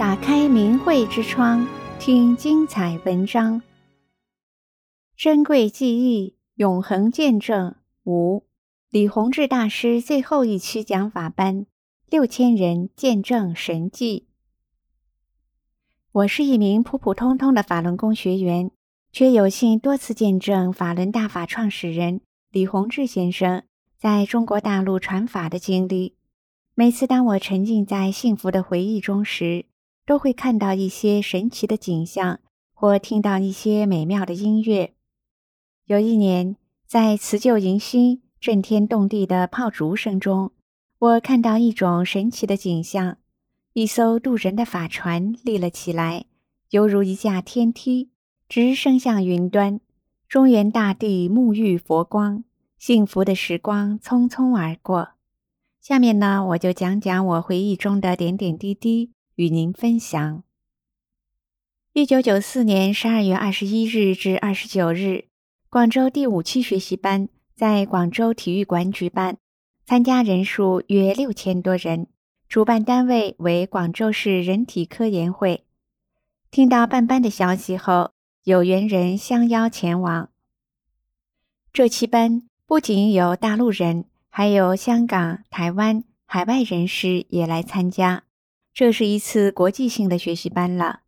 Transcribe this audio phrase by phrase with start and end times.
[0.00, 3.60] 打开明慧之窗，听精彩文章。
[5.14, 7.76] 珍贵记忆，永恒见证。
[8.04, 8.46] 五，
[8.88, 11.66] 李洪志大师最后一期讲法班，
[12.08, 14.26] 六千人见证神迹。
[16.12, 18.70] 我是一名普普通通的法轮功学员，
[19.12, 23.64] 却有幸多次见证法轮大法创始人李洪志先生
[23.98, 26.16] 在中国大陆传法的经历。
[26.74, 29.66] 每次当我沉浸在幸福的回忆中时，
[30.10, 32.40] 都会看到一些神奇的景象，
[32.74, 34.92] 或听到一些美妙的音乐。
[35.84, 40.50] 有一年，在辞旧迎新、震天动地的炮竹声中，
[40.98, 43.18] 我看到一种神奇的景象：
[43.72, 46.24] 一艘渡人的法船立了起来，
[46.70, 48.10] 犹如一架天梯，
[48.48, 49.78] 直升向云端。
[50.28, 52.42] 中原大地沐浴佛光，
[52.76, 55.10] 幸福的时光匆匆而过。
[55.80, 59.12] 下面呢，我就讲讲我回忆中的点点滴滴。
[59.40, 60.42] 与您分享。
[61.94, 65.28] 一九九四年十二月二十一日至二十九日，
[65.70, 69.38] 广州第五期学习班在广州体育馆举办，
[69.86, 72.08] 参加人数约六千多人，
[72.50, 75.64] 主办单位为广州市人体科研会。
[76.50, 78.12] 听到办班的消息后，
[78.44, 80.28] 有缘人相邀前往。
[81.72, 88.24] 这期班不仅有大陆人，还有香港、台湾、海外人士也来参加。
[88.72, 91.00] 这是一次国际性的学习班了。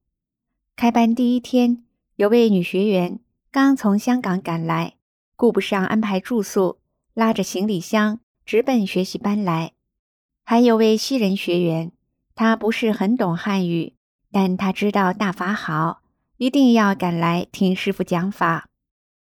[0.76, 1.84] 开班第一天，
[2.16, 4.94] 有位女学员刚从香港赶来，
[5.36, 6.78] 顾不上安排住宿，
[7.14, 9.72] 拉着行李箱直奔学习班来。
[10.44, 11.92] 还有位西人学员，
[12.34, 13.94] 他不是很懂汉语，
[14.30, 16.02] 但他知道大法好，
[16.38, 18.68] 一定要赶来听师傅讲法。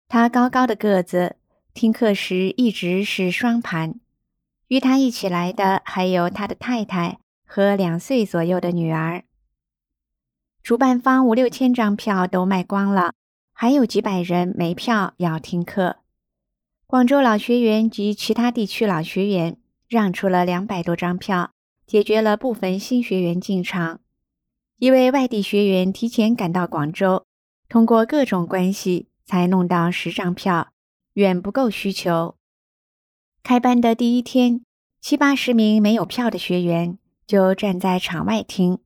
[0.07, 1.35] 他高高的个子，
[1.73, 3.99] 听课时一直是双盘。
[4.67, 7.19] 与他一起来的还有他的太太。
[7.55, 9.25] 和两岁左右的女儿，
[10.63, 13.13] 主办方五六千张票都卖光了，
[13.53, 15.97] 还有几百人没票要听课。
[16.87, 21.51] 广州老学员及其他地区老学员让出了两百多张票，
[21.85, 23.99] 解决了部分新学员进场。
[24.79, 27.27] 一位外地学员提前赶到广州，
[27.69, 30.69] 通过各种关系才弄到十张票，
[31.13, 32.35] 远不够需求。
[33.43, 34.65] 开班的第一天，
[34.99, 36.97] 七八十名没有票的学员。
[37.33, 38.77] 就站在场外听，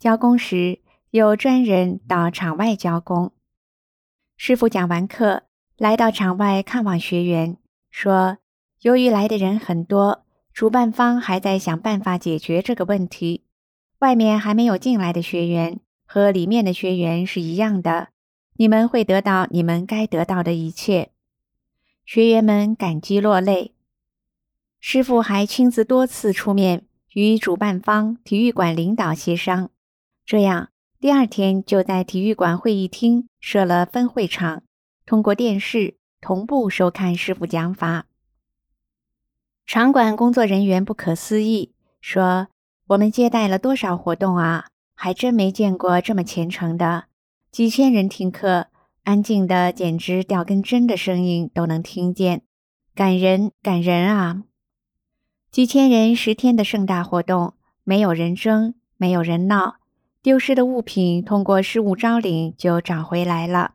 [0.00, 3.30] 交工时有专人到场外交工。
[4.36, 5.44] 师傅讲完课，
[5.76, 7.56] 来到场外看望学员，
[7.92, 8.38] 说
[8.82, 13.44] ：“由于来的人很多，主办方还在想办法解决这个问题。
[14.00, 18.08] 外面还没有进来的学员和里面的学员是一样的，
[18.56, 21.12] 你们会得到你们该得到的一切。”
[22.04, 23.72] 学员们感激落泪。
[24.80, 26.86] 师傅还亲自多次出面。
[27.14, 29.70] 与主办方体育馆领导协商，
[30.26, 34.64] 这样第二天就在体育馆会议厅设了分会场，
[35.06, 38.06] 通过电视同步收看师傅讲法。
[39.64, 42.48] 场馆工作人员不可思议说
[42.88, 44.66] ：“我们接待了多少活动啊？
[44.96, 47.04] 还真没见过这么虔诚的，
[47.52, 48.66] 几千人听课，
[49.04, 52.42] 安静的简直掉根针的声音都能听见，
[52.92, 54.42] 感人感人啊！”
[55.54, 57.54] 几千人十天的盛大活动，
[57.84, 59.76] 没有人争，没有人闹，
[60.20, 63.74] 丢失的物品通过失物招领就找回来了。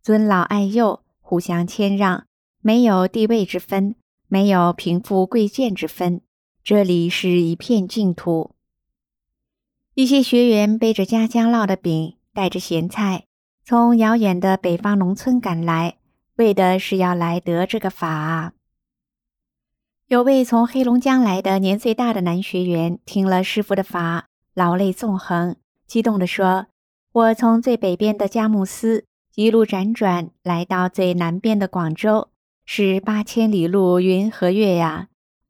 [0.00, 2.26] 尊老爱幼，互相谦让，
[2.60, 3.96] 没有地位之分，
[4.28, 6.20] 没有贫富贵贱之分，
[6.62, 8.52] 这里是一片净土。
[9.94, 13.24] 一些学员背着家乡烙的饼，带着咸菜，
[13.64, 15.96] 从遥远的北方农村赶来，
[16.36, 18.52] 为的是要来得这个法啊。
[20.08, 24.24] 有位从黑龙江来的年岁大的男学员，听了师傅的法，
[24.54, 26.68] 老泪纵横，激动地说
[27.12, 29.04] ：“我从最北边的佳木斯
[29.34, 32.28] 一路辗转来到最南边的广州，
[32.64, 35.08] 是八千里路云和月呀，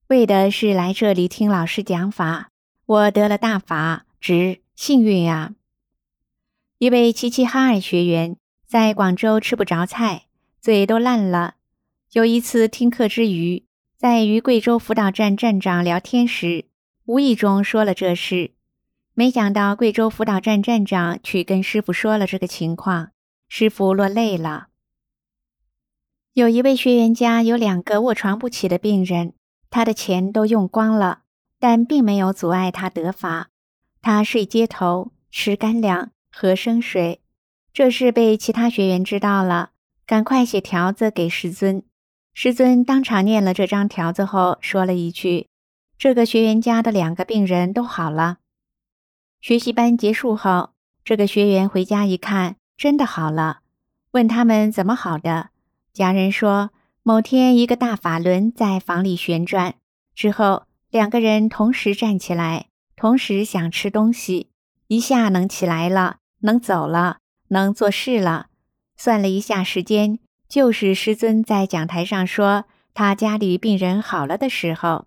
[0.09, 2.49] 为的是来这里听老师讲法。
[2.85, 5.55] 我得了大法，值幸运呀！”
[6.79, 10.25] 一位齐齐哈尔学员在广州吃不着菜，
[10.61, 11.55] 嘴都烂了。
[12.11, 13.63] 有一次听课之余，
[13.99, 16.67] 在与贵州辅导站站长聊天时，
[17.05, 18.53] 无意中说了这事，
[19.13, 23.11] 没想到贵州辅导站站长去跟师傅说了这个情况，
[23.49, 24.69] 师傅落泪了。
[26.33, 29.33] 有一位学员家有两个卧床不起的病人，
[29.69, 31.23] 他的钱都用光了，
[31.59, 33.49] 但并没有阻碍他得法。
[34.01, 37.21] 他睡街头，吃干粮，喝生水。
[37.73, 39.71] 这事被其他学员知道了，
[40.07, 41.83] 赶快写条子给师尊。
[42.41, 45.49] 师尊当场念了这张条子后，说了一句
[45.99, 48.37] ：“这个学员家的两个病人都好了。”
[49.43, 50.71] 学习班结束后，
[51.05, 53.63] 这个学员回家一看，真的好了。
[54.13, 55.51] 问他们怎么好的，
[55.93, 56.71] 家人说，
[57.03, 59.75] 某天一个大法轮在房里旋转，
[60.15, 64.51] 之后两个人同时站起来，同时想吃东西，
[64.87, 67.19] 一下能起来了，能走了，
[67.49, 68.47] 能做事了。
[68.97, 72.65] 算了一下时间，就是师尊在讲台上说
[72.95, 75.07] 他家里病人好了的时候。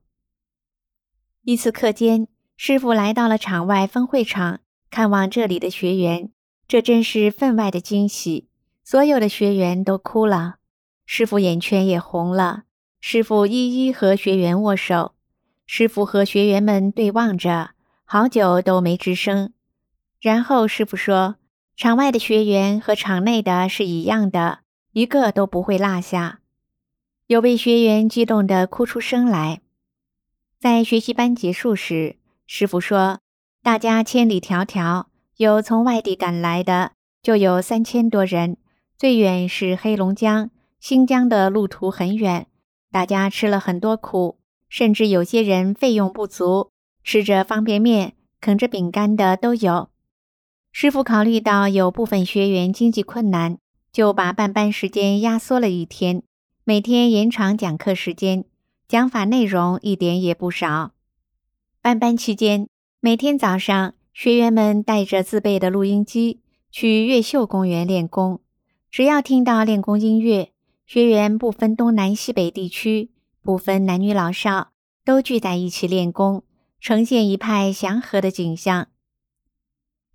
[1.43, 4.59] 一次课间，师傅来到了场外分会场，
[4.91, 6.31] 看望这里的学员，
[6.67, 8.47] 这真是分外的惊喜。
[8.83, 10.57] 所有的学员都哭了，
[11.05, 12.63] 师傅眼圈也红了。
[12.99, 15.15] 师傅一一和学员握手，
[15.65, 17.71] 师傅和学员们对望着，
[18.05, 19.53] 好久都没吱声。
[20.19, 21.37] 然后师傅说
[21.75, 24.59] ：“场外的学员和场内的是一样的，
[24.91, 26.39] 一个都不会落下。”
[27.27, 29.61] 有位学员激动地哭出声来。
[30.59, 33.19] 在学习班结束时，师傅说
[33.63, 35.05] ：“大家千里迢迢，
[35.37, 36.91] 有从外地赶来的，
[37.23, 38.57] 就有三千多人。
[38.97, 42.47] 最远是黑龙江、新疆的路途很远，
[42.91, 44.37] 大家吃了很多苦，
[44.69, 46.69] 甚至有些人费用不足，
[47.03, 49.89] 吃着方便面、啃着饼干的都有。”
[50.73, 53.57] 师傅考虑到有部分学员经济困难，
[53.91, 56.23] 就把办班时间压缩了一天，
[56.63, 58.45] 每天延长讲课时间。
[58.87, 60.91] 讲法内容一点也不少。
[61.81, 62.67] 办班期间，
[62.99, 68.41] 每天早上，学员们带着自备的录音机去越秀公园练功。
[68.89, 70.51] 只要听到练功音乐，
[70.85, 73.11] 学员不分东南西北地区，
[73.41, 74.71] 不分男女老少，
[75.05, 76.43] 都聚在一起练功，
[76.79, 78.87] 呈现一派祥和的景象。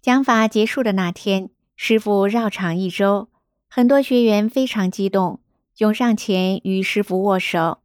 [0.02, 3.28] 讲法结束的那天，师傅绕场一周，
[3.76, 5.38] 很多学员非常激动，
[5.76, 7.80] 涌上前与师傅握手。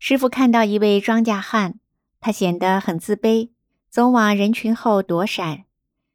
[0.00, 1.78] 师傅看到一位庄稼汉，
[2.18, 3.50] 他显得很自卑，
[3.88, 5.66] 总往人群后躲闪。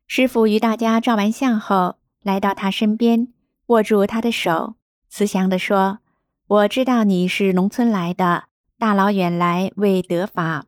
[0.05, 3.29] 师傅与大家照完相后，来到他身边，
[3.67, 4.75] 握住他的手，
[5.07, 5.99] 慈祥地说
[6.47, 8.47] ：“我知道你是农村来的，
[8.77, 10.65] 大老远来为得法。”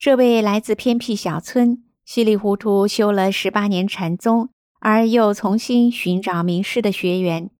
[0.00, 4.48] 这位来自偏僻小村，稀里糊涂修了十八年禅宗，
[4.80, 7.50] 而又重新寻找名师的学员，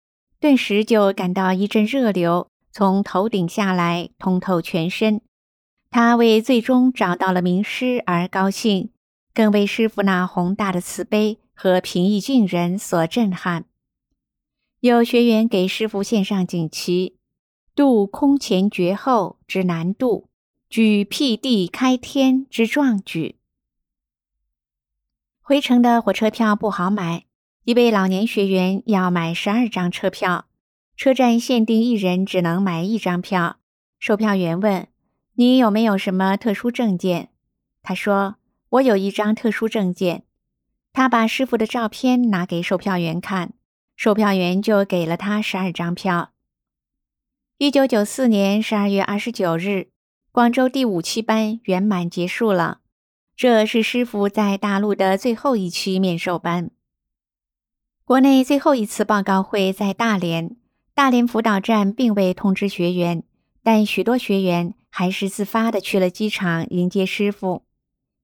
[0.40, 2.49] 顿时就感到一阵热流。
[2.72, 5.20] 从头顶下来，通透全身。
[5.90, 8.90] 他为最终找到了名师而高兴，
[9.34, 13.64] 更为师傅那宏大的慈悲和平易近人所震撼。
[14.78, 17.16] 有学员给师傅献上锦旗
[17.75, 20.28] ：“度空前绝后之难度，
[20.69, 23.37] 举辟地开天之壮举。”
[25.50, 27.25] 回程的火车票不好买，
[27.64, 30.47] 一位老年学员要买十二张车票。
[30.97, 33.56] 车站限定一人只能买一张票。
[33.99, 34.87] 售票员问
[35.35, 37.31] ：“你有没有什么特殊证件？”
[37.82, 38.37] 他说
[38.70, 40.23] ：“我有一张特殊证件。”
[40.94, 43.55] 他把师傅的照片拿给售票员看，
[43.97, 46.31] 售票员就给了他十二张票。
[47.58, 49.88] 一九九四年十二月二十九日，
[50.31, 52.79] 广州第五期班圆满结束了。
[53.40, 56.70] 这是师傅在大陆的最后一期面授班。
[58.04, 60.56] 国内最后一次报告会在大连。
[60.92, 63.22] 大连辅导站并未通知学员，
[63.62, 67.62] 但许多学员还是自发的去了机场迎接师傅。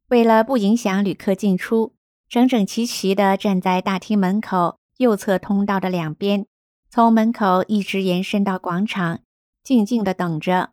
[0.08, 1.94] 为了不影响旅客进出，
[2.28, 6.44] 整整齐齐地站在大厅门口右侧通道的两边，
[6.90, 9.20] 从门口一直延伸到广场，
[9.62, 10.72] 静静地等着。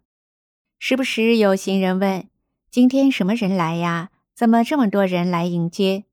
[0.80, 2.28] 时不时有行人问
[2.70, 4.10] ：“今天什么人来呀？
[4.36, 6.06] 怎么这么多人来迎接？”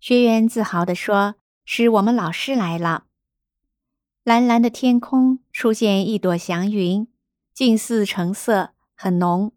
[0.00, 3.04] 学员自豪地说：“是我们老师来了。”
[4.24, 7.06] 蓝蓝的天空出现一朵祥云，
[7.52, 9.52] 近似橙色，很浓。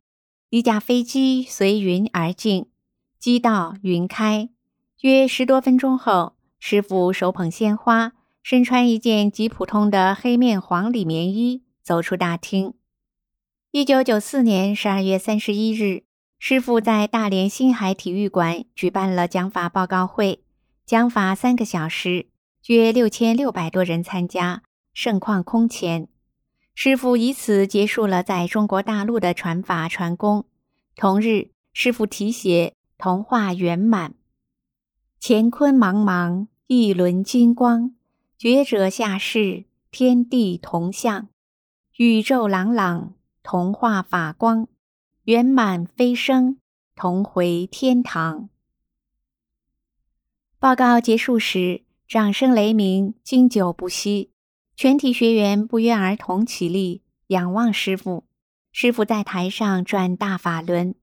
[0.50, 2.68] 一架飞机随云而进，
[3.20, 4.50] 机到云开。
[5.02, 12.74] 约十多分钟后，师傅手捧鲜花，身穿一件极普通的黑面黄里棉衣，走出大厅。
[13.72, 16.04] 一九九四年十二月三十一日，
[16.40, 20.44] 师傅在大连星海体育馆举办了讲法报告会，
[20.86, 22.28] 讲法三个小时。
[22.68, 24.62] 约六千六百多人参加，
[24.94, 26.10] 盛况空前。
[26.76, 30.46] 师傅以此结束了在中国大陆的传法传功。
[30.96, 34.14] 同日，师傅题写“同化圆满”，
[35.20, 37.94] 乾坤茫茫，一轮金光；
[38.38, 41.28] 觉者下世，天地同向；
[41.96, 44.66] 宇宙朗朗，同化法光；
[45.28, 46.58] 圆满飞升，
[46.96, 48.48] 同回天堂。
[50.58, 51.84] 报告结束时。
[52.08, 54.32] 掌声雷鸣，经久不息。
[54.78, 58.24] 全体学员不约而同起立，仰望师父。
[58.72, 60.96] 师父在台上转大法轮。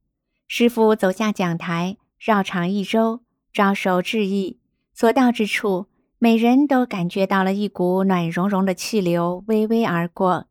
[0.48, 3.20] 师父走下讲台，绕场一周，
[3.52, 4.58] 招手致意，
[4.94, 5.88] 所到之处，
[6.18, 10.46] 每人都感觉到了一股暖融融的气流微微而过。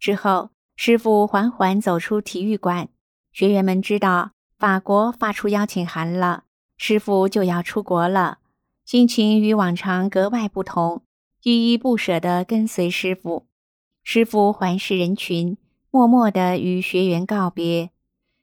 [0.00, 2.88] 之后，师父缓缓走出体育馆，
[3.34, 6.44] 学员们知道法国发出邀请函了，
[6.76, 8.38] 师傅就要出国了，
[8.84, 11.02] 心情与往常格外不同，
[11.42, 13.48] 依依不舍地跟随师傅。
[14.04, 15.58] 师傅环视人群，
[15.90, 17.90] 默默地与学员告别。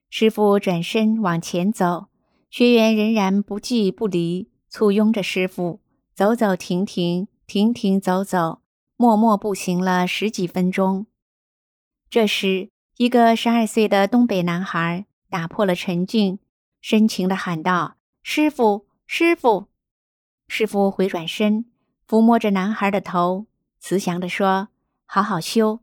[0.10, 2.08] 师傅转身往前走，
[2.50, 5.80] 学员仍然不弃不离，簇拥着师傅，
[6.14, 8.60] 走走停停，停停走走，
[8.98, 11.06] 默默步行了十几分钟。
[12.10, 12.70] 这时，
[13.02, 16.38] 一个十二岁的东北男孩打破了沉静，
[16.82, 19.70] 深情地喊道：“师傅，师傅！”
[20.48, 21.66] 师傅回转身，
[22.08, 23.48] 抚摸着男孩的头，
[23.80, 24.68] 慈祥地说
[25.08, 25.80] ：“好好修。”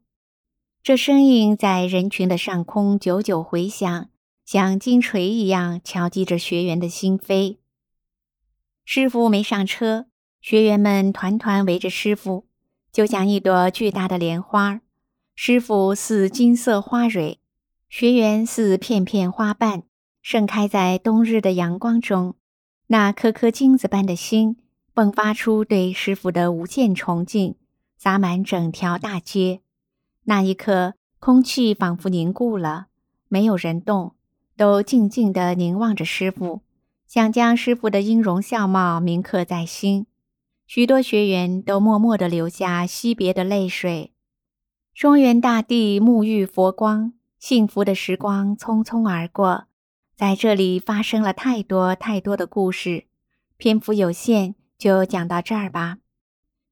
[0.81, 4.09] 这声音在人群的上空久久回响。
[4.45, 7.57] 像金锤一样敲击着学员的心扉。
[8.85, 10.07] 师傅没上车，
[10.41, 12.47] 学员们团团围着师傅，
[12.93, 14.83] 就像一朵巨大的莲花。
[15.41, 17.39] 师傅似金色花蕊，
[17.89, 19.85] 学员似片片花瓣，
[20.21, 22.35] 盛开在冬日的阳光中。
[22.89, 24.57] 那颗颗金子般的心，
[24.97, 27.55] 迸发出对师傅的无限崇敬，
[27.97, 29.61] 洒满整条大街。
[30.25, 32.89] 那一刻，空气仿佛凝固了，
[33.29, 34.17] 没有人动。
[34.57, 36.63] 都静静地凝望着师傅，
[37.07, 40.07] 想将师傅的音容笑貌铭刻在心。
[40.67, 44.11] 许多学员都默默地流下惜别的泪水。
[44.99, 49.69] 中原大地沐浴佛光，幸福的时光匆匆而过。
[50.17, 53.05] 在这里发生了太多太多的故事，
[53.57, 55.99] 篇幅有限，就讲到这儿吧。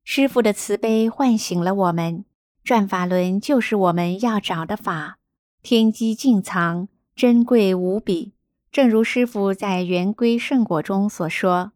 [0.03, 2.25] 师傅的慈悲唤醒了我们，
[2.65, 5.19] 转法轮就是我们要找的法，
[5.63, 6.89] 天机尽藏。
[7.15, 8.33] 珍贵无比，
[8.73, 11.71] 正如师傅在《圆规圣果》中所说：“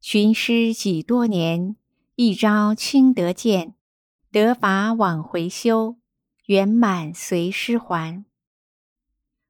[0.00, 1.74] 寻师几多年，
[2.14, 3.74] 一朝亲得见，
[4.30, 5.96] 得法往回修，
[6.46, 8.24] 圆满随师还。”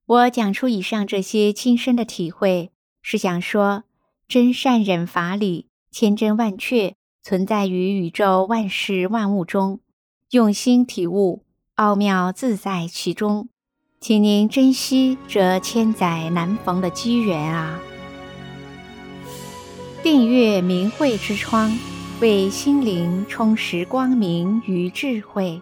[0.07, 3.85] 我讲出以上这些亲身的体会，是想说，
[4.27, 9.81] 真善忍法理千真万确，存在于宇宙万事万物中，
[10.31, 11.45] 用心体悟，
[11.77, 13.49] 奥妙自在其中。
[14.01, 17.79] 请您珍惜这千载难逢的机缘啊！
[20.03, 21.79] 订阅明慧之窗，
[22.21, 25.59] 为心灵充实光明与智慧。